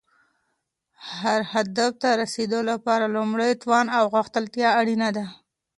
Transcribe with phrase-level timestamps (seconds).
[1.19, 5.25] هر هدف ته رسیدو لپاره لومړی توان او غښتلتیا اړینه ده.